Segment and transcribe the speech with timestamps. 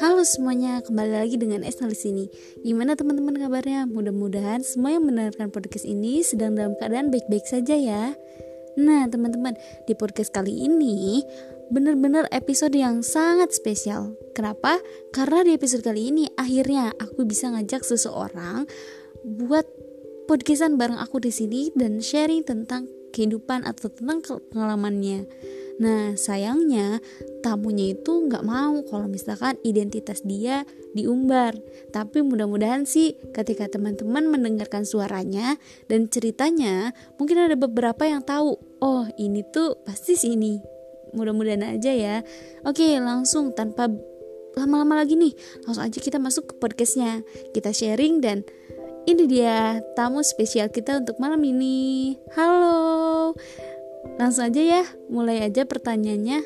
[0.00, 2.24] Halo semuanya, kembali lagi dengan Esnal di sini.
[2.64, 3.84] Gimana teman-teman kabarnya?
[3.84, 8.16] Mudah-mudahan semua yang mendengarkan podcast ini sedang dalam keadaan baik-baik saja ya.
[8.80, 9.52] Nah, teman-teman,
[9.84, 11.20] di podcast kali ini
[11.68, 14.16] benar-benar episode yang sangat spesial.
[14.32, 14.80] Kenapa?
[15.12, 18.64] Karena di episode kali ini akhirnya aku bisa ngajak seseorang
[19.28, 19.68] buat
[20.24, 25.28] podcastan bareng aku di sini dan sharing tentang kehidupan atau tentang pengalamannya.
[25.82, 27.02] Nah, sayangnya
[27.42, 30.62] tamunya itu nggak mau kalau misalkan identitas dia
[30.94, 31.58] diumbar.
[31.90, 35.58] Tapi mudah-mudahan sih ketika teman-teman mendengarkan suaranya
[35.90, 40.62] dan ceritanya, mungkin ada beberapa yang tahu, oh ini tuh pasti sini.
[41.18, 42.16] Mudah-mudahan aja ya.
[42.62, 43.90] Oke, langsung tanpa
[44.54, 45.34] lama-lama lagi nih,
[45.66, 47.26] langsung aja kita masuk ke podcastnya.
[47.50, 48.46] Kita sharing dan
[49.10, 52.14] ini dia tamu spesial kita untuk malam ini.
[52.38, 53.34] Halo.
[54.18, 56.42] Langsung aja ya, mulai aja pertanyaannya.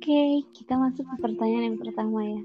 [0.00, 2.42] Oke, kita masuk ke pertanyaan yang pertama ya.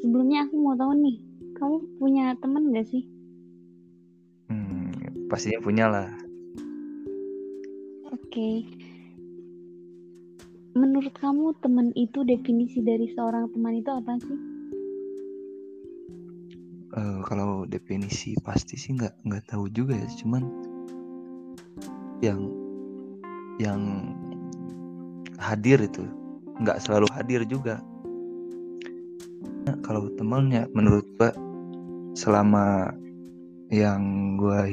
[0.00, 1.16] Sebelumnya aku mau tahu nih,
[1.58, 3.04] kamu punya teman gak sih?
[4.48, 6.08] Hmm, pastinya punya lah.
[8.08, 8.64] Oke,
[10.78, 14.38] menurut kamu teman itu definisi dari seorang teman itu apa sih?
[16.94, 20.46] Uh, kalau definisi pasti sih nggak nggak tahu juga ya, cuman
[22.22, 22.46] yang
[23.58, 24.14] yang
[25.42, 26.06] hadir itu
[26.62, 27.82] nggak selalu hadir juga.
[29.66, 31.34] Nah, kalau temannya menurut gua
[32.14, 32.94] selama
[33.68, 34.70] yang gua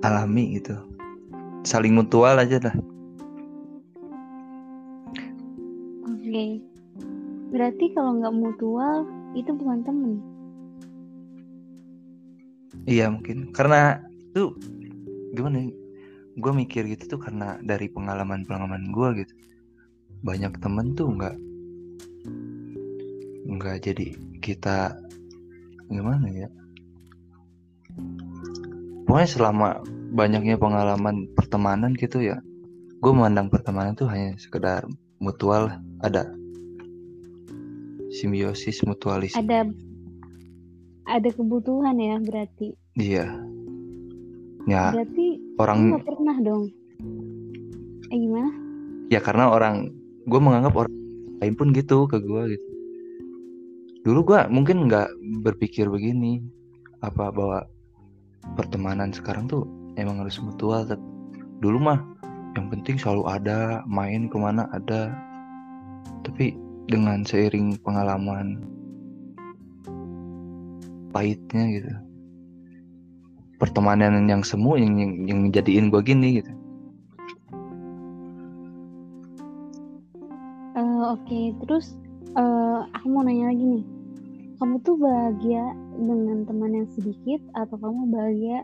[0.00, 0.80] alami gitu
[1.60, 2.76] saling mutual aja dah
[7.60, 9.04] Berarti kalau nggak mutual
[9.36, 10.12] itu bukan temen.
[12.88, 14.00] Iya mungkin karena
[14.32, 14.56] itu
[15.36, 15.68] gimana?
[15.68, 15.76] Ya?
[16.40, 19.36] Gue mikir gitu tuh karena dari pengalaman-pengalaman gue gitu.
[20.24, 21.36] Banyak temen tuh nggak
[23.44, 24.08] nggak jadi
[24.40, 24.96] kita
[25.92, 26.48] gimana ya?
[29.04, 29.84] Pokoknya selama
[30.16, 32.40] banyaknya pengalaman pertemanan gitu ya,
[33.04, 34.88] gue memandang pertemanan tuh hanya sekedar
[35.20, 36.39] mutual ada
[38.20, 39.64] simbiosis mutualis ada
[41.10, 42.76] ada kebutuhan ya berarti.
[42.94, 43.26] Iya.
[44.68, 45.26] Ya berarti
[45.58, 46.64] orang nggak pernah dong.
[48.14, 48.50] Eh gimana?
[49.10, 49.90] Ya karena orang
[50.30, 50.94] gue menganggap orang
[51.42, 52.68] lain pun gitu ke gue gitu.
[54.06, 55.08] Dulu gue mungkin nggak
[55.42, 56.44] berpikir begini
[57.02, 57.66] apa bahwa
[58.54, 59.66] pertemanan sekarang tuh
[59.98, 60.86] emang harus mutual
[61.60, 62.00] dulu mah
[62.56, 65.10] yang penting selalu ada main ke mana ada.
[66.22, 66.54] Tapi
[66.90, 68.58] dengan seiring pengalaman
[71.14, 71.92] pahitnya gitu.
[73.62, 76.52] Pertemanan yang semu yang yang, yang jadiin gue gini gitu.
[80.74, 81.54] Uh, oke okay.
[81.62, 81.94] terus
[82.34, 83.84] uh, aku mau nanya lagi nih.
[84.60, 88.58] Kamu tuh bahagia dengan teman yang sedikit atau kamu bahagia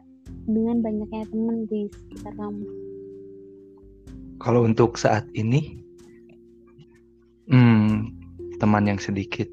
[0.44, 2.64] dengan banyaknya teman di sekitar kamu?
[4.36, 5.80] Kalau untuk saat ini,
[8.66, 9.46] teman yang sedikit.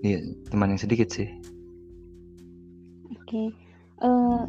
[0.00, 1.28] Iya, teman yang sedikit sih.
[3.12, 3.48] Oke, okay.
[4.00, 4.42] uh, eh,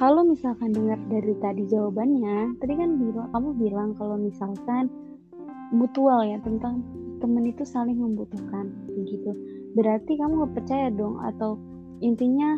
[0.00, 4.88] kalau misalkan dengar dari tadi jawabannya, tadi kan bilang kamu bilang kalau misalkan
[5.76, 6.80] mutual ya tentang
[7.20, 9.36] teman itu saling membutuhkan, begitu.
[9.76, 11.60] Berarti kamu gak percaya dong atau
[12.00, 12.56] intinya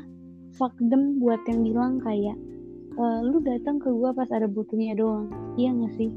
[0.55, 2.39] fuck them buat yang bilang kayak
[2.95, 6.13] uh, lu datang ke gua pas ada butuhnya doang iya gak sih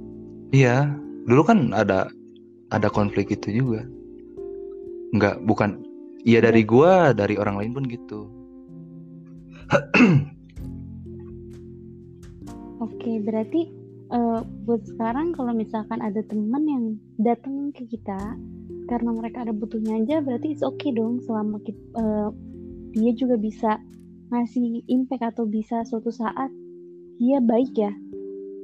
[0.52, 0.92] iya
[1.25, 2.12] dulu kan ada
[2.75, 3.88] ada konflik itu juga.
[5.16, 5.80] Nggak bukan.
[6.28, 6.69] Iya dari iya.
[6.69, 8.28] gua dari orang lain pun gitu.
[12.86, 13.72] Oke berarti
[14.12, 16.86] uh, buat sekarang kalau misalkan ada teman yang
[17.18, 18.36] datang ke kita
[18.86, 22.30] karena mereka ada butuhnya aja berarti it's okay dong selama kita, uh,
[22.94, 23.81] dia juga bisa
[24.30, 26.51] ngasih impact atau bisa suatu saat
[27.18, 27.94] dia baik ya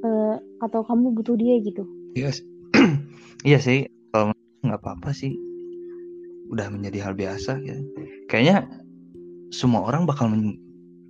[0.04, 1.82] uh, atau kamu butuh dia gitu.
[2.14, 2.30] Iya
[3.48, 5.34] iya sih kalau nggak apa-apa sih.
[6.52, 7.80] Udah menjadi hal biasa ya
[8.28, 8.68] kayaknya
[9.48, 10.60] semua orang bakal men,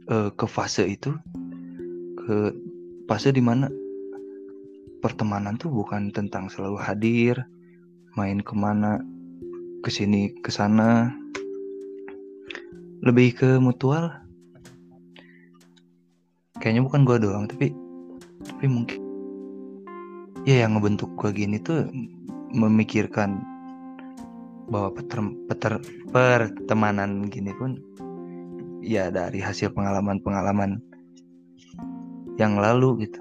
[0.07, 1.15] uh, ke fase itu.
[2.23, 2.55] Ke
[3.11, 3.67] fase di mana
[5.03, 7.35] pertemanan tuh bukan tentang selalu hadir
[8.15, 9.03] main ke mana
[9.83, 11.11] ke sini ke sana.
[13.03, 14.15] Lebih ke mutual.
[16.63, 17.75] Kayaknya bukan gue doang tapi
[18.47, 19.03] tapi mungkin
[20.47, 21.87] ya yang ngebentuk gue gini tuh
[22.53, 23.41] memikirkan
[24.69, 25.19] bahwa peter,
[25.49, 25.73] peter,
[26.13, 27.77] pertemanan gini pun
[28.81, 30.81] ya dari hasil pengalaman-pengalaman
[32.41, 33.21] yang lalu gitu.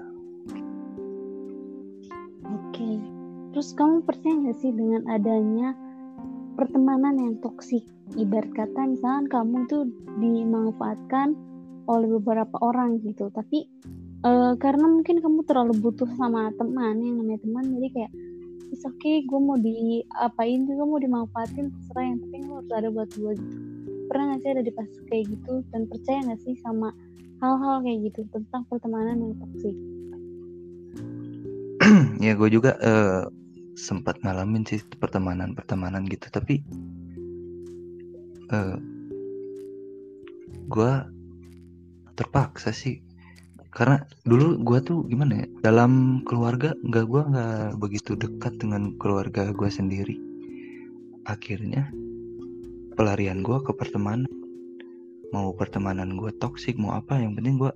[2.48, 2.90] Oke,
[3.52, 5.76] terus kamu percaya nggak sih dengan adanya
[6.56, 7.84] pertemanan yang toksik?
[8.16, 9.88] Ibarat kata misalnya kamu tuh
[10.20, 11.36] dimanfaatkan
[11.88, 13.68] oleh beberapa orang gitu, tapi
[14.24, 18.12] uh, karena mungkin kamu terlalu butuh sama teman yang namanya teman, jadi kayak
[18.80, 23.10] oke okay, gue mau diapain juga mau dimanfaatin terserah yang penting lo harus ada buat
[23.12, 23.58] gue gitu.
[24.08, 26.88] Pernah gak sih ada di pas kayak gitu dan percaya gak sih sama
[27.42, 29.76] hal-hal kayak gitu tentang pertemanan yang toksik
[32.24, 33.26] ya gue juga uh,
[33.74, 36.62] sempat ngalamin sih pertemanan pertemanan gitu tapi
[38.54, 38.76] uh, eh,
[40.70, 40.92] gue
[42.14, 43.02] terpaksa sih
[43.72, 49.48] karena dulu gue tuh gimana ya dalam keluarga nggak gue nggak begitu dekat dengan keluarga
[49.48, 50.20] gue sendiri.
[51.24, 51.88] Akhirnya
[52.92, 54.28] pelarian gue ke pertemanan.
[55.32, 57.72] Mau pertemanan gue toksik mau apa yang penting gue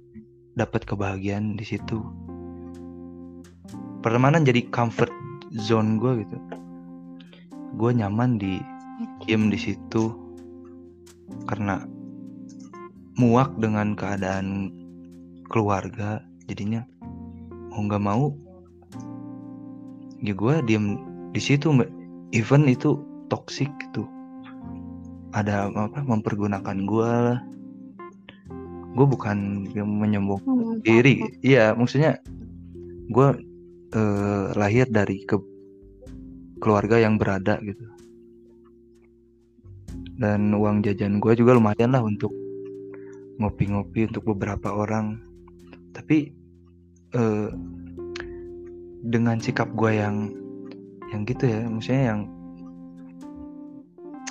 [0.52, 2.04] dapat kebahagiaan di situ.
[4.04, 5.10] Pertemanan jadi comfort
[5.56, 6.37] zone gue gitu.
[7.81, 8.60] Gue nyaman di
[9.25, 10.12] diem di situ.
[11.49, 11.81] Karena
[13.16, 14.69] muak dengan keadaan
[15.48, 16.87] keluarga jadinya
[17.70, 18.34] mau nggak mau
[20.25, 20.96] ya gue diem
[21.37, 21.69] di situ
[22.32, 22.96] even itu
[23.28, 24.06] toxic gitu.
[25.37, 27.40] Ada apa mempergunakan gue lah.
[28.96, 31.20] Gue bukan yang menyembuhkan diri.
[31.44, 32.16] Iya maksudnya
[33.12, 33.28] gue
[33.92, 35.37] eh, lahir dari ke
[36.64, 37.84] keluarga yang berada gitu.
[40.16, 42.32] Dan uang jajan gue juga lumayan lah untuk
[43.37, 45.20] ngopi-ngopi untuk beberapa orang
[45.96, 46.37] tapi
[47.16, 47.48] uh,
[49.06, 50.34] dengan sikap gue yang
[51.14, 52.20] yang gitu ya maksudnya yang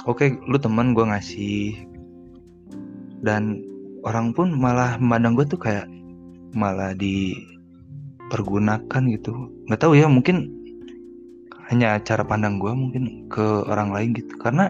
[0.05, 1.81] oke okay, lu teman gue ngasih.
[3.25, 3.65] Dan
[4.05, 5.89] orang pun malah memandang gue tuh kayak
[6.53, 9.33] malah dipergunakan gitu.
[9.65, 10.53] Nggak tahu ya mungkin
[11.73, 14.37] hanya cara pandang gue mungkin ke orang lain gitu.
[14.37, 14.69] Karena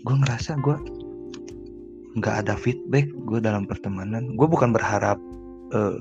[0.00, 0.80] gue ngerasa gue
[2.16, 4.32] nggak ada feedback gue dalam pertemanan.
[4.40, 5.20] Gue bukan berharap
[5.76, 6.00] uh,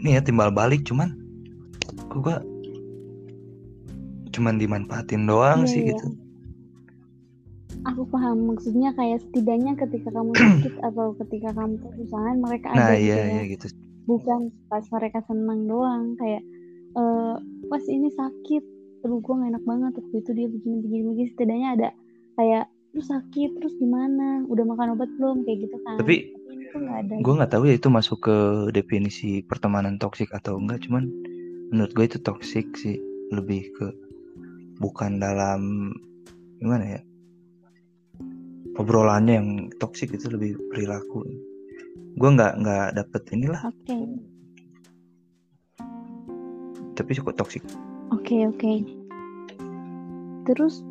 [0.00, 1.16] ini ya timbal balik cuman
[2.12, 2.38] kok gua
[4.36, 5.90] cuman dimanfaatin doang iya, sih iya.
[5.96, 6.06] gitu.
[7.86, 13.00] Aku paham maksudnya kayak setidaknya ketika kamu sakit atau ketika kamu kesusahan mereka nah, ada
[13.00, 13.26] gitu iya, ya.
[13.32, 13.66] iya, gitu.
[14.04, 16.42] bukan pas mereka senang doang kayak
[16.98, 17.40] uh,
[17.72, 18.62] pas ini sakit
[19.00, 21.88] terus gue gak enak banget waktu itu dia begini begini begini setidaknya ada
[22.36, 22.64] kayak
[22.96, 24.48] lu sakit terus gimana?
[24.48, 25.44] Udah makan obat belum?
[25.44, 26.00] Kayak gitu kan.
[26.00, 26.32] Tapi
[27.22, 28.36] gue nggak tahu ya itu masuk ke
[28.72, 31.08] definisi pertemanan toksik atau enggak cuman
[31.72, 33.00] menurut gue itu toksik sih
[33.34, 33.86] lebih ke
[34.78, 35.92] bukan dalam
[36.60, 37.00] gimana ya
[38.76, 39.48] obrolannya yang
[39.80, 41.24] toksik itu lebih perilaku
[42.16, 44.04] gue nggak nggak dapet inilah okay.
[46.96, 47.64] tapi cukup toksik
[48.12, 48.76] oke okay, oke okay.
[50.48, 50.84] terus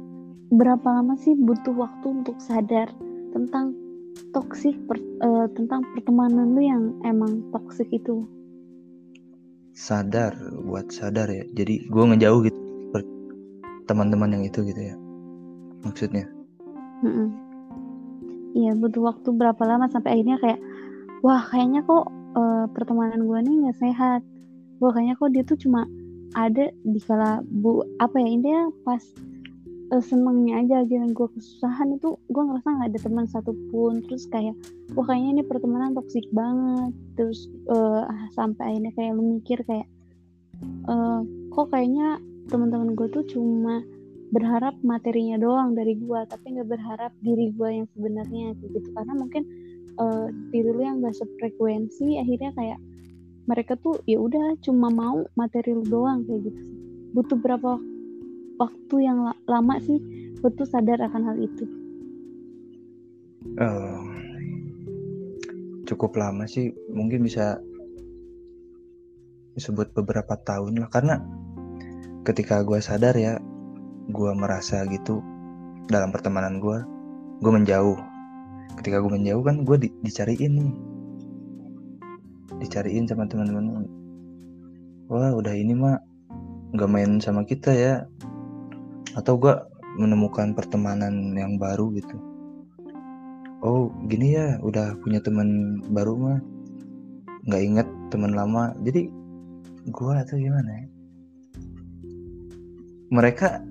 [0.54, 2.90] berapa lama sih butuh waktu untuk sadar
[3.34, 3.85] tentang
[4.36, 8.28] toksik per, uh, tentang pertemanan lu yang emang toksik itu?
[9.76, 11.44] Sadar buat sadar ya.
[11.52, 12.66] Jadi gue ngejauh gitu
[13.86, 14.96] teman-teman yang itu gitu ya
[15.86, 16.26] maksudnya.
[18.58, 20.60] Iya butuh waktu berapa lama sampai akhirnya kayak
[21.22, 24.22] wah kayaknya kok uh, pertemanan gue nih nggak sehat.
[24.82, 25.86] Wah kayaknya kok dia tuh cuma
[26.36, 29.00] ada di kala bu apa ya intinya pas
[29.92, 31.98] uh, senengnya aja aja gue kesusahan.
[31.98, 34.06] Itu gue ngerasa nggak ada teman satupun.
[34.06, 34.56] Terus kayak
[34.98, 36.94] wah kayaknya ini pertemanan toksik banget.
[37.18, 39.88] Terus uh, sampai akhirnya kayak lu mikir kayak
[40.90, 42.18] uh, kok kayaknya
[42.50, 43.82] teman-teman gue tuh cuma
[44.34, 48.90] berharap materinya doang dari gue tapi nggak berharap diri gue yang sebenarnya gitu.
[48.94, 49.44] Karena mungkin
[50.02, 52.80] uh, diri lu yang gak sefrekuensi akhirnya kayak
[53.46, 56.62] mereka tuh ya udah cuma mau materi lu doang kayak gitu.
[57.14, 57.80] Butuh berapa
[58.60, 60.00] waktu yang lama sih
[60.40, 61.66] betul sadar akan hal itu?
[63.56, 64.02] Uh,
[65.86, 67.62] cukup lama sih, mungkin bisa
[69.56, 71.24] disebut beberapa tahun lah karena
[72.28, 73.40] ketika gue sadar ya
[74.12, 75.24] gue merasa gitu
[75.88, 76.78] dalam pertemanan gue
[77.40, 78.00] gue menjauh.
[78.76, 80.72] Ketika gue menjauh kan gue di, dicariin nih.
[82.60, 83.88] Dicariin sama teman-teman.
[85.08, 86.02] Wah udah ini mah
[86.76, 88.04] nggak main sama kita ya
[89.16, 89.56] atau gue
[89.96, 92.16] menemukan pertemanan yang baru gitu.
[93.64, 96.40] Oh gini ya udah punya teman baru mah.
[97.48, 98.76] Nggak inget teman lama.
[98.84, 99.08] Jadi
[99.90, 100.86] gue atau gimana ya?
[103.10, 103.64] Mereka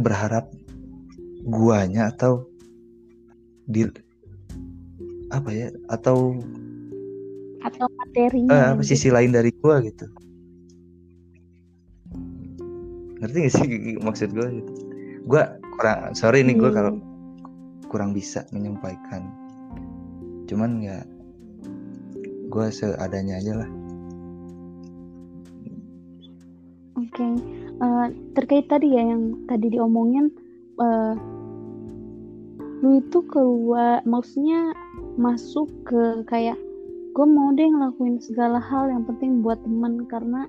[0.00, 0.48] berharap
[1.48, 2.46] guanya atau
[3.68, 3.84] di
[5.28, 6.40] apa ya atau
[7.60, 10.08] atau materinya uh, sisi lain dari gua gitu
[13.22, 13.68] ngerti gak sih
[14.06, 14.48] maksud gue
[15.28, 15.42] gue
[15.78, 16.78] kurang sorry nih gue hmm.
[16.78, 16.92] kalau
[17.88, 19.28] kurang bisa menyampaikan
[20.48, 21.04] cuman ya
[22.48, 23.70] gue seadanya aja lah
[26.96, 27.32] oke okay.
[27.84, 30.32] uh, eh, terkait tadi ya yang tadi diomongin
[30.80, 31.12] uh,
[32.78, 34.72] lu itu keluar maksudnya
[35.18, 36.56] masuk ke kayak
[37.12, 40.46] gue mau deh ngelakuin segala hal yang penting buat teman karena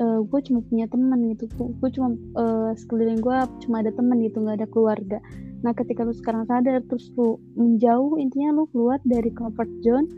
[0.00, 1.46] uh, eh, gue cuma punya teman gitu.
[1.52, 3.36] Gue cuma uh, sekeliling gue
[3.68, 5.18] cuma ada teman gitu nggak ada keluarga.
[5.60, 10.08] Nah ketika lu sekarang sadar terus lu menjauh intinya lu keluar dari comfort zone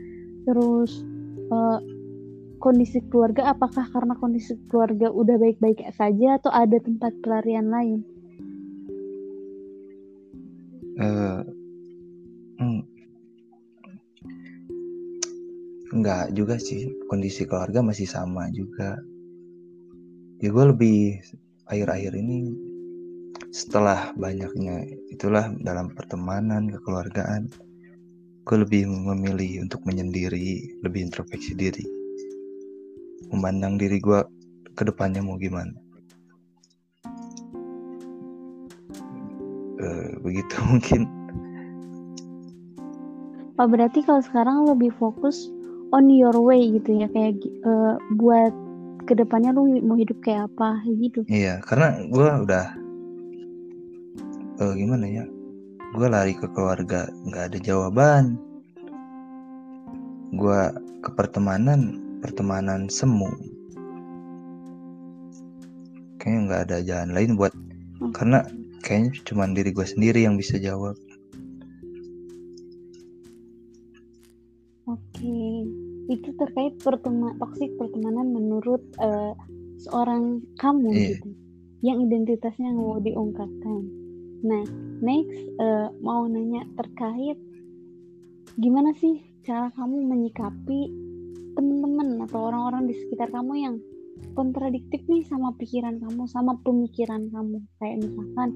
[0.47, 1.03] terus
[1.51, 1.83] uh,
[2.63, 8.01] kondisi keluarga apakah karena kondisi keluarga udah baik-baik saja atau ada tempat pelarian lain?
[11.03, 11.43] Uh,
[15.93, 18.97] Enggak juga sih, kondisi keluarga masih sama juga.
[20.43, 21.23] Ya gue lebih
[21.71, 22.51] akhir-akhir ini
[23.55, 24.83] setelah banyaknya
[25.15, 27.47] itulah dalam pertemanan, kekeluargaan,
[28.43, 31.87] gue lebih memilih untuk menyendiri, lebih introspeksi diri.
[33.31, 34.19] Memandang diri gue
[34.75, 35.79] ke depannya mau gimana.
[39.79, 41.07] Uh, begitu mungkin.
[43.55, 45.47] Pak berarti kalau sekarang lebih fokus
[45.95, 48.51] on your way gitu ya kayak uh, buat
[49.03, 51.27] ke depannya lu mau hidup kayak apa gitu.
[51.27, 52.67] Iya karena gue udah
[54.63, 55.25] uh, gimana ya
[55.93, 58.39] gue lari ke keluarga nggak ada jawaban.
[60.33, 60.61] Gue
[61.05, 63.29] ke pertemanan pertemanan semu.
[66.23, 68.15] Kayaknya nggak ada jalan lain buat hmm.
[68.15, 68.47] karena
[68.83, 70.95] kayaknya cuma diri gue sendiri yang bisa jawab
[76.19, 79.33] itu terkait pertema toksik pertemanan menurut uh,
[79.81, 81.01] seorang kamu yeah.
[81.17, 81.29] gitu
[81.83, 83.83] yang identitasnya mau diungkapkan
[84.43, 84.65] nah
[85.01, 87.39] next uh, mau nanya terkait
[88.59, 90.91] gimana sih cara kamu menyikapi
[91.57, 93.77] teman-teman atau orang-orang di sekitar kamu yang
[94.33, 98.51] kontradiktif nih sama pikiran kamu sama pemikiran kamu kayak misalkan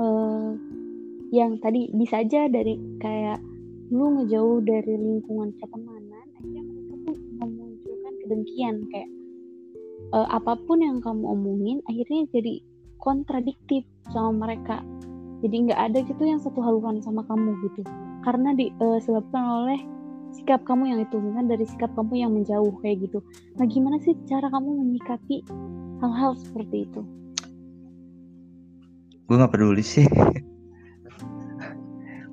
[0.00, 0.52] uh,
[1.30, 3.38] yang tadi bisa aja dari kayak
[3.92, 5.93] lu ngejauh dari lingkungan pertemanan
[8.34, 9.06] kedengkian kayak
[10.10, 12.58] uh, apa pun yang kamu omongin akhirnya jadi
[12.98, 14.82] kontradiktif sama mereka.
[15.46, 17.86] Jadi nggak ada gitu yang satu haluan sama kamu gitu.
[18.26, 19.80] Karena disebabkan uh, oleh
[20.34, 23.22] sikap kamu yang itu kan dari sikap kamu yang menjauh kayak gitu.
[23.54, 25.46] Nah gimana sih cara kamu menyikapi
[26.02, 27.06] hal-hal seperti itu?
[29.30, 30.08] Gue nggak peduli sih.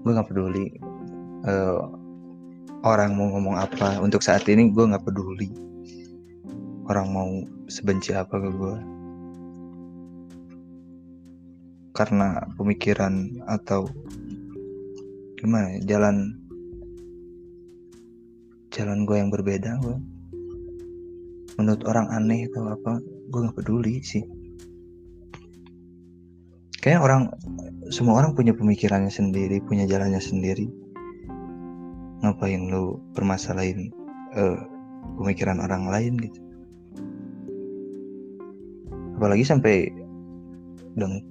[0.02, 0.72] Gue nggak peduli
[1.46, 1.94] uh,
[2.88, 4.00] orang mau ngomong apa.
[4.00, 5.71] Untuk saat ini gue nggak peduli
[6.92, 7.32] orang mau
[7.72, 8.76] sebenci apa ke gue
[11.96, 13.88] karena pemikiran atau
[15.40, 16.36] gimana ya, jalan
[18.76, 19.98] jalan gue yang berbeda gue
[21.56, 23.00] menurut orang aneh atau apa
[23.32, 24.28] gue nggak peduli sih.
[26.82, 27.32] Kayak orang
[27.88, 30.68] semua orang punya pemikirannya sendiri punya jalannya sendiri.
[32.20, 33.96] Ngapain lu permasalahin
[34.36, 34.60] uh,
[35.22, 36.51] pemikiran orang lain gitu
[39.22, 39.86] apalagi sampai
[40.98, 41.22] deng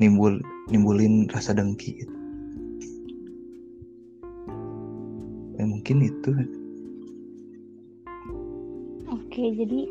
[0.00, 0.40] nimbul
[0.72, 2.00] nimbulin rasa dengki.
[2.00, 2.16] Gitu.
[5.60, 6.32] ya mungkin itu.
[9.12, 9.84] Oke jadi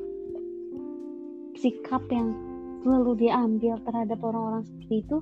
[1.54, 2.34] sikap yang
[2.82, 5.18] selalu diambil terhadap orang-orang seperti itu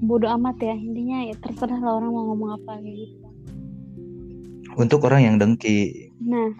[0.00, 0.72] bodoh amat ya.
[0.72, 3.28] Intinya ya terserah lah orang mau ngomong apa kayak gitu.
[4.80, 6.08] Untuk orang yang dengki.
[6.24, 6.56] Nah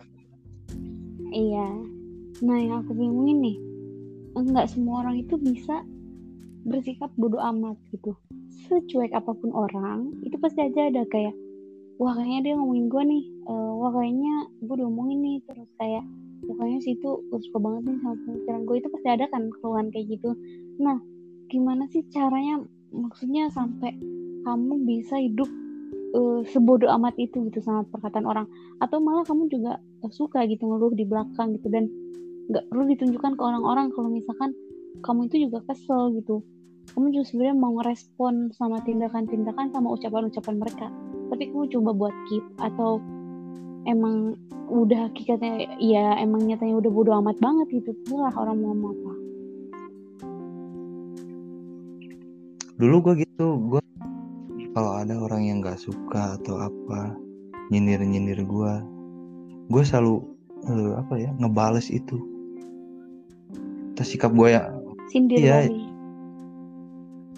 [1.32, 1.72] iya.
[2.44, 3.56] Nah yang aku bingungin nih
[4.36, 5.80] enggak semua orang itu bisa
[6.66, 8.12] bersikap bodoh amat gitu.
[8.66, 11.32] Secuek apa pun orang itu pasti aja ada kayak
[11.96, 15.38] wah kayaknya dia ngomongin gue nih uh, wah kayaknya gue udah ngomongin nih.
[15.46, 16.04] Terus kayak
[16.44, 20.06] pokoknya sih itu suka banget nih sama pemikiran gue itu pasti ada kan keluhan kayak
[20.18, 20.30] gitu.
[20.82, 20.98] Nah
[21.46, 23.94] gimana sih caranya maksudnya sampai
[24.42, 25.50] kamu bisa hidup
[26.18, 28.46] uh, sebodoh amat itu gitu sama perkataan orang?
[28.82, 29.78] Atau malah kamu juga
[30.10, 31.86] suka gitu ngeluh di belakang gitu dan
[32.46, 34.54] nggak perlu ditunjukkan ke orang-orang kalau misalkan
[35.02, 36.42] kamu itu juga kesel gitu.
[36.94, 40.86] Kamu juga sebenarnya mau ngerespon sama tindakan-tindakan sama ucapan-ucapan mereka.
[41.34, 43.02] Tapi kamu coba buat keep atau
[43.90, 44.38] emang
[44.70, 47.90] udah hakikatnya ya emang nyatanya udah bodo amat banget gitu.
[48.14, 49.12] Lah orang mau ngomong apa.
[52.76, 53.82] Dulu gue gitu gue
[54.76, 57.16] kalau ada orang yang nggak suka atau apa
[57.72, 58.72] nyindir nyindir gue
[59.72, 60.22] gue selalu
[60.68, 62.35] uh, apa ya ngebales itu
[63.96, 64.68] terus sikap gue ya
[65.08, 65.66] sindir Iya.
[65.66, 65.82] kali.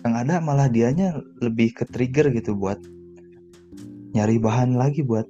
[0.06, 2.78] yang ada malah dianya lebih ke trigger gitu buat
[4.14, 5.26] nyari bahan lagi buat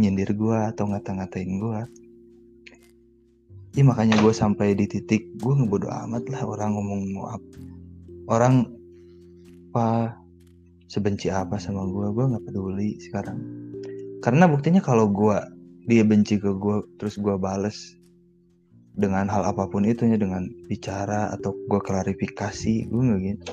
[0.00, 1.80] nyindir gue atau ngata-ngatain gue
[3.72, 7.48] ya makanya gue sampai di titik gue ngebodo amat lah orang ngomong mau apa
[8.28, 8.54] orang
[9.72, 10.16] apa
[10.92, 13.40] sebenci apa sama gue gue nggak peduli sekarang
[14.20, 15.36] karena buktinya kalau gue
[15.88, 17.96] dia benci ke gue terus gue bales
[18.92, 23.52] dengan hal apa pun itunya dengan bicara atau gue klarifikasi gue nggak gitu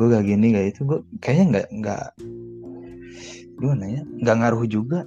[0.00, 2.04] gue gak gini gak itu gue kayaknya nggak nggak
[3.60, 5.04] gimana ya nggak ngaruh juga.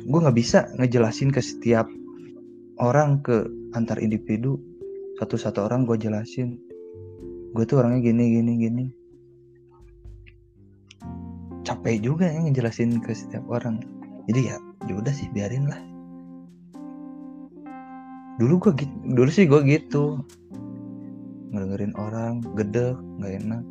[0.00, 1.86] Gue nggak bisa ngejelasin ke setiap
[2.80, 3.44] orang ke
[3.76, 4.56] antar individu.
[5.20, 6.56] Satu-satu orang gue jelasin.
[7.52, 8.84] Gue tuh orangnya gini gini gini.
[11.60, 13.84] Capek juga ya ngejelasin ke setiap orang.
[14.24, 14.56] Jadi ya
[14.88, 15.89] ya udah sih biarin lah
[18.40, 20.24] dulu gue gitu dulu sih gue gitu.
[21.52, 23.62] Ngedengerin orang gede nggak enak.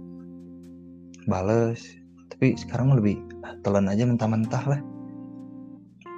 [1.26, 1.82] Bales.
[2.30, 3.18] Tapi sekarang lebih
[3.66, 4.82] telan aja mentah-mentah lah.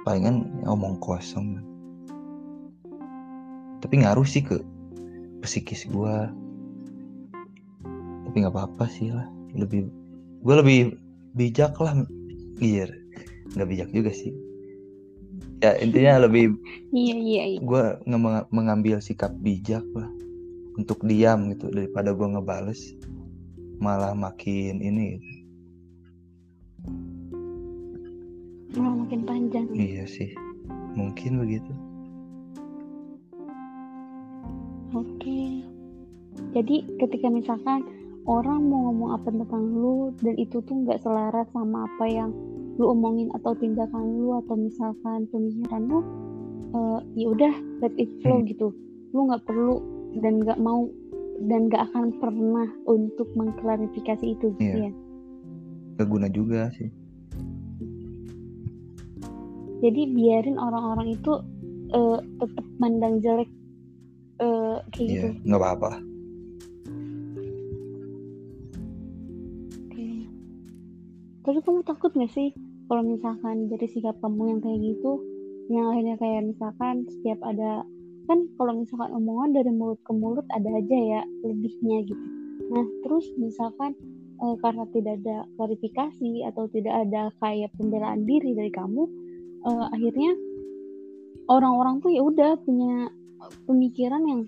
[0.04, 1.64] Palingan ngomong kosong.
[3.80, 4.60] Tapi ngaruh sih ke
[5.42, 6.16] psikis gue
[8.28, 9.24] tapi nggak apa-apa sih lah.
[9.56, 9.88] Lebih
[10.44, 10.78] gue lebih
[11.32, 11.96] bijak lah
[12.60, 12.84] iya
[13.56, 14.32] nggak bijak juga sih
[15.62, 16.58] ya intinya lebih
[16.90, 17.60] Iya iya iya.
[17.62, 17.84] gue
[18.50, 20.10] mengambil sikap bijak lah
[20.74, 22.98] untuk diam gitu daripada gue ngebales
[23.78, 25.30] malah makin ini gitu.
[28.82, 29.66] Malah makin panjang.
[29.70, 30.34] iya sih
[30.98, 31.72] mungkin begitu
[34.92, 35.64] Oke.
[36.52, 37.80] Jadi ketika misalkan
[38.28, 42.30] orang mau ngomong apa tentang lu dan itu tuh nggak selaras sama apa yang
[42.82, 46.00] lu omongin atau tindakan lu atau misalkan pemikiran lu,
[46.68, 48.44] eh, ya udah let it flow Hmm.
[48.44, 48.74] gitu.
[49.12, 49.78] Lu nggak perlu
[50.18, 50.90] dan nggak mau
[51.40, 54.88] dan nggak akan pernah untuk mengklarifikasi itu gitu Iya.
[54.88, 54.92] ya.
[55.94, 56.88] gak guna juga sih
[59.78, 61.32] Jadi biarin orang-orang itu
[61.90, 63.50] eh, tetap mandang jelek
[64.38, 65.28] eh, kayak gitu.
[65.28, 65.90] iya nggak apa-apa
[69.82, 70.06] Oke.
[71.42, 72.50] Tapi kamu takut gak sih
[72.92, 75.16] kalau misalkan dari sikap kamu yang kayak gitu,
[75.72, 77.88] yang akhirnya kayak misalkan setiap ada
[78.28, 82.24] kan kalau misalkan omongan dari mulut ke mulut ada aja ya lebihnya gitu.
[82.68, 83.96] Nah terus misalkan
[84.44, 89.08] eh, karena tidak ada klarifikasi atau tidak ada kayak pembelaan diri dari kamu,
[89.72, 90.36] eh, akhirnya
[91.48, 93.08] orang-orang tuh ya udah punya
[93.64, 94.40] pemikiran yang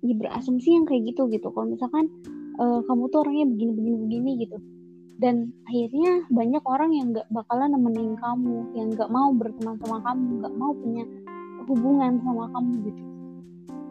[0.00, 1.52] ya berasumsi yang kayak gitu gitu.
[1.52, 2.08] Kalau misalkan
[2.56, 4.56] eh, kamu tuh orangnya begini begini begini gitu
[5.22, 10.26] dan akhirnya banyak orang yang nggak bakalan nemenin kamu yang nggak mau berteman sama kamu
[10.42, 11.04] nggak mau punya
[11.70, 13.02] hubungan sama kamu gitu.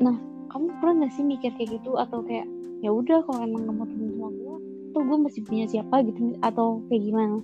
[0.04, 0.16] Nah
[0.52, 1.96] kamu pernah nggak sih mikir kayak gitu?
[1.96, 2.46] Atau kayak
[2.84, 4.56] ya udah kalau emang nggak mau temen sama gue
[4.94, 5.96] tuh gue masih punya siapa?
[6.04, 6.20] gitu.
[6.44, 7.38] Atau kayak gimana?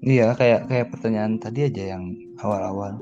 [0.00, 2.96] Iya kayak kayak pertanyaan tadi aja yang awal-awal.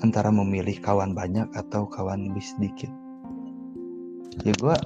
[0.00, 2.88] Antara memilih kawan banyak atau kawan lebih sedikit.
[4.48, 4.76] Ya gue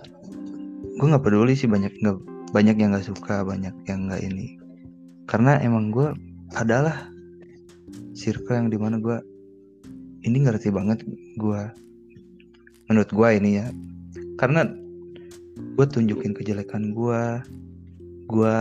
[0.98, 4.54] gue nggak peduli sih banyak nggak banyak yang nggak suka banyak yang nggak ini.
[5.26, 6.14] Karena emang gue
[6.54, 7.10] adalah
[8.14, 9.18] circle yang di mana gue
[10.22, 11.02] ini ngerti banget
[11.34, 11.62] gue
[12.86, 13.66] menurut gue ini ya.
[14.38, 14.62] Karena
[15.74, 17.22] gue tunjukin kejelekan gue
[18.30, 18.56] gue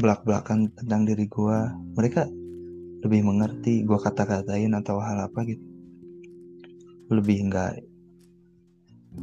[0.00, 1.58] belak-belakan tentang diri gue
[2.00, 2.24] mereka
[3.04, 5.64] lebih mengerti gue kata-katain atau hal apa gitu.
[7.12, 7.72] Lebih nggak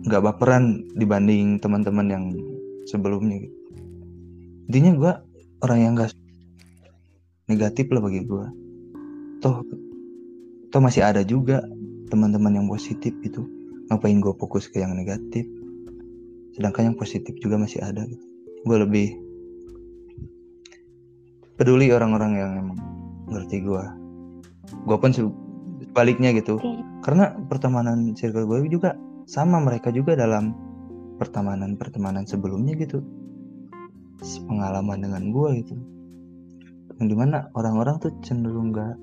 [0.06, 2.26] nggak baperan dibanding teman-teman yang
[2.88, 3.58] sebelumnya gitu.
[4.72, 5.12] intinya gue
[5.68, 6.16] orang yang gak
[7.52, 8.46] negatif lah bagi gue
[9.44, 9.62] toh
[10.72, 11.64] toh masih ada juga
[12.08, 13.44] teman-teman yang positif gitu.
[13.88, 15.48] Ngapain gue fokus ke yang negatif?
[16.56, 18.26] Sedangkan yang positif juga masih ada gitu.
[18.68, 19.08] gue lebih
[21.56, 22.80] peduli orang-orang yang emang
[23.32, 23.84] ngerti gue
[24.84, 26.60] gue pun sebaliknya gitu.
[27.06, 30.52] Karena pertemanan circle gue juga sama mereka juga dalam
[31.18, 33.04] pertemanan-pertemanan sebelumnya gitu.
[34.48, 35.76] Pengalaman dengan gue gitu.
[36.98, 38.98] Yang di mana orang-orang tuh cenderung gak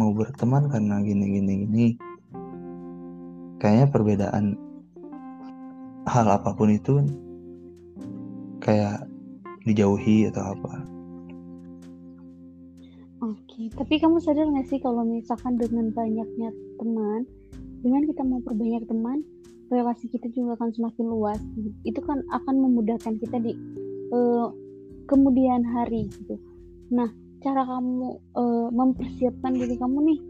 [0.00, 1.86] mau berteman karena gini gini gini.
[3.60, 4.46] Kayaknya perbedaan
[6.04, 7.00] hal apa pun itu
[8.60, 9.08] kayak
[9.64, 10.72] dijauhi atau apa.
[13.24, 17.24] Oke, tapi kamu sadar nggak sih kalau misalkan dengan banyaknya teman,
[17.80, 19.24] dengan kita mau perbanyak teman,
[19.72, 21.40] relasi kita juga akan semakin luas.
[21.84, 23.52] Itu kan akan memudahkan kita di
[24.12, 24.48] uh,
[25.08, 26.40] kemudian hari gitu.
[26.92, 27.08] Nah
[27.44, 30.20] cara kamu uh, mempersiapkan diri kamu nih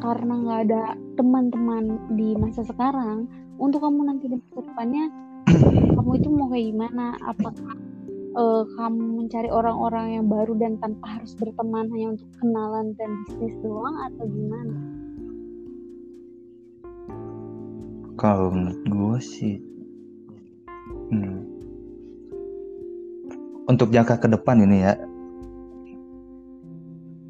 [0.00, 0.82] karena nggak ada
[1.20, 1.84] teman-teman
[2.16, 3.28] di masa sekarang
[3.60, 5.04] untuk kamu nanti di masa depannya
[5.96, 7.06] kamu itu mau kayak gimana?
[7.24, 7.76] Apakah
[8.36, 13.56] uh, kamu mencari orang-orang yang baru dan tanpa harus berteman hanya untuk kenalan dan bisnis
[13.60, 14.91] doang atau gimana
[18.22, 19.58] kalau menurut gue sih
[21.10, 21.38] hmm,
[23.66, 24.94] untuk jangka ke depan ini ya.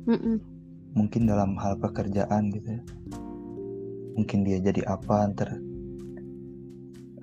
[0.04, 0.36] Mm-mm.
[0.92, 2.82] Mungkin dalam hal pekerjaan gitu ya.
[4.20, 5.56] Mungkin dia jadi apa antar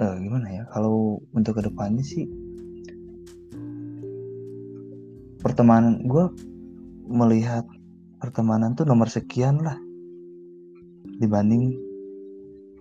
[0.01, 0.63] uh, gimana ya?
[0.73, 2.25] Kalau untuk ke depannya sih
[5.45, 6.25] pertemanan gue
[7.05, 7.69] melihat
[8.17, 9.77] pertemanan tuh nomor sekian lah
[11.21, 11.88] dibanding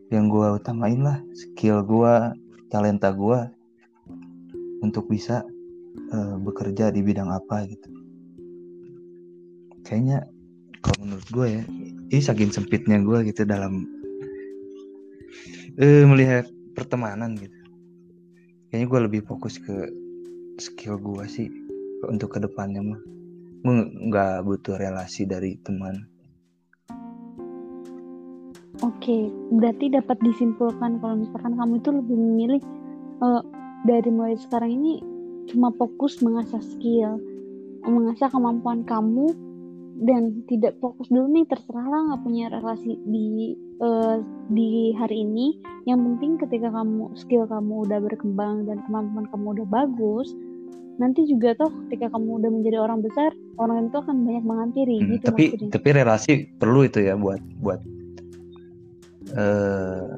[0.09, 2.15] yang gue utamain lah skill gue
[2.73, 3.41] talenta gue
[4.81, 5.45] untuk bisa
[6.13, 7.89] uh, bekerja di bidang apa gitu.
[9.85, 10.25] Kayaknya
[10.81, 11.63] kalau menurut gue ya
[12.09, 13.85] ini saking sempitnya gue gitu dalam
[15.77, 17.59] uh, melihat pertemanan gitu.
[18.73, 19.93] Kayaknya gue lebih fokus ke
[20.57, 21.53] skill gue sih
[22.09, 23.01] untuk ke depannya mah.
[23.69, 26.08] Nggak butuh relasi dari teman
[28.79, 32.63] Oke, berarti dapat disimpulkan kalau misalkan kamu itu lebih memilih
[33.19, 33.43] uh,
[33.83, 35.03] dari mulai sekarang ini
[35.51, 37.19] cuma fokus mengasah skill,
[37.83, 39.35] mengasah kemampuan kamu
[39.99, 44.23] dan tidak fokus dulu nih terserah lah nggak punya relasi di uh,
[44.55, 45.59] di hari ini
[45.91, 50.31] yang penting ketika kamu skill kamu udah berkembang dan kemampuan kamu udah bagus
[51.03, 55.09] nanti juga toh ketika kamu udah menjadi orang besar orang itu akan banyak menghampiri hmm,
[55.19, 55.71] gitu tapi maksudnya.
[55.75, 57.81] tapi relasi perlu itu ya buat buat
[59.35, 60.09] uh,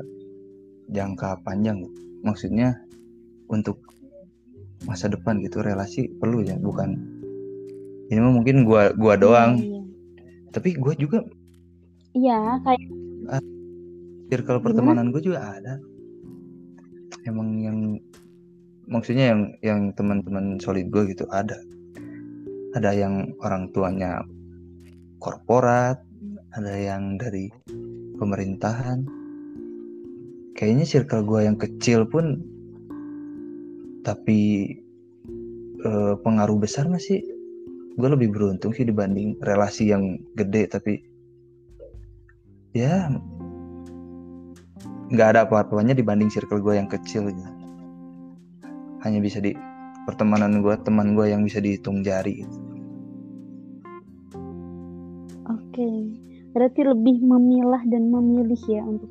[0.91, 1.87] jangka panjang.
[2.23, 2.77] Maksudnya
[3.51, 3.81] untuk
[4.87, 6.97] masa depan gitu relasi perlu ya bukan
[8.09, 9.61] ini mah mungkin gua gua doang.
[9.61, 9.83] Iya, iya.
[10.51, 11.21] tapi gua juga
[12.17, 12.81] iya kayak
[13.29, 13.45] uh,
[14.31, 15.75] circle pertemanan gue juga ada.
[17.27, 17.99] Emang yang
[18.87, 21.59] maksudnya yang yang teman-teman solid gue gitu ada.
[22.79, 24.23] Ada yang orang tuanya
[25.19, 25.99] korporat
[26.55, 27.51] ada yang dari
[28.21, 29.09] pemerintahan
[30.53, 32.45] kayaknya circle gue yang kecil pun
[34.05, 34.69] tapi
[35.81, 37.25] eh, pengaruh besar masih
[37.97, 41.01] gue lebih beruntung sih dibanding relasi yang gede tapi
[42.77, 43.11] ya
[45.11, 47.43] nggak ada apa-apanya dibanding circle gue yang kecil gitu.
[49.03, 49.57] hanya bisa di
[50.07, 52.70] pertemanan gue teman gue yang bisa dihitung jari gitu.
[56.51, 59.11] Berarti lebih memilah dan memilih ya untuk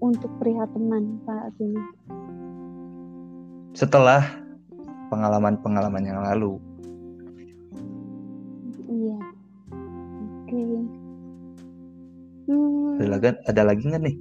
[0.00, 1.80] untuk perihal teman pak Sini
[3.76, 4.24] setelah
[5.08, 6.60] pengalaman-pengalaman yang lalu
[12.50, 12.98] Hmm.
[12.98, 14.16] Ada lagi ada lagi nggak nih?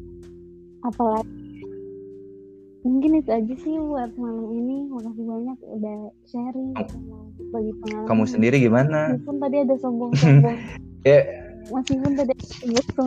[0.85, 1.33] Apalagi?
[2.85, 4.85] Mungkin itu aja sih buat malam ini.
[4.93, 5.99] Makasih banyak udah
[6.29, 6.69] sharing
[7.49, 8.05] bagi pengalaman.
[8.05, 9.17] Kamu sendiri gimana?
[9.17, 10.57] Meskipun tadi ada sombong-sombong.
[11.09, 11.48] ya.
[11.69, 12.33] Meskipun tadi.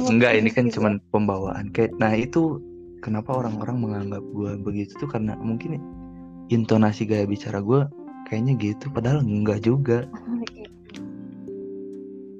[0.08, 1.74] Enggak, ini kan cuma pembawaan.
[1.74, 2.62] Kayak nah itu
[3.02, 5.82] kenapa orang-orang menganggap gue begitu tuh karena mungkin
[6.48, 7.86] intonasi gaya bicara gue
[8.30, 10.06] kayaknya gitu padahal enggak juga.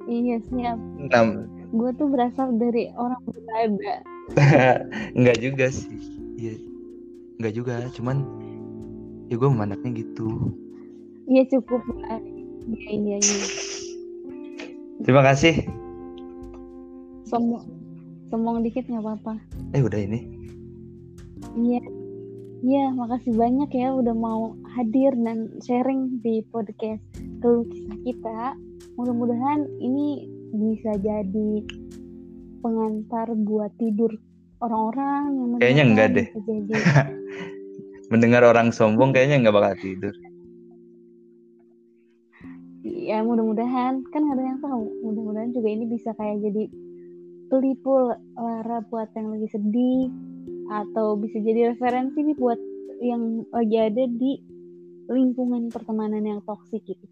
[0.07, 0.79] iya siap.
[1.11, 3.95] Nah, gue tuh berasal dari orang berada
[5.17, 5.89] Enggak juga sih
[6.37, 6.53] iya
[7.41, 8.21] Enggak juga cuman
[9.27, 10.53] ya gue memandangnya gitu
[11.25, 11.81] iya cukup
[12.69, 13.45] iya iya iya
[15.01, 15.65] terima kasih
[17.33, 17.65] sombong
[18.29, 19.33] sombong dikit nggak apa-apa.
[19.73, 20.19] Eh udah ini?
[21.57, 21.81] Iya.
[22.63, 27.03] Iya, makasih banyak ya udah mau hadir dan sharing di podcast
[27.43, 28.39] keluh kisah kita.
[28.95, 31.51] Mudah-mudahan ini bisa jadi
[32.63, 34.15] pengantar buat tidur
[34.63, 36.27] orang-orang yang kayaknya enggak deh.
[36.31, 36.73] Jadi...
[38.13, 40.13] mendengar orang sombong kayaknya enggak bakal tidur.
[42.87, 44.07] Ya mudah-mudahan.
[44.15, 44.87] Kan ada yang tahu.
[45.03, 46.71] Mudah-mudahan juga ini bisa kayak jadi
[47.53, 50.09] pelipul lara buat yang lagi sedih
[50.73, 52.57] atau bisa jadi referensi nih buat
[52.97, 54.41] yang lagi ada di
[55.05, 57.05] lingkungan pertemanan yang toksik gitu.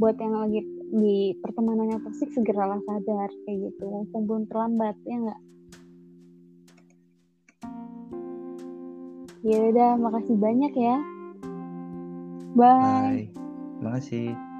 [0.00, 0.64] Buat yang lagi
[0.96, 3.84] di pertemanan yang toksik segeralah sadar kayak gitu.
[3.84, 5.40] Mumpung belum terlambat ya enggak
[9.42, 10.96] ya udah makasih banyak ya.
[12.54, 13.24] Bye, bye.
[13.82, 14.51] makasih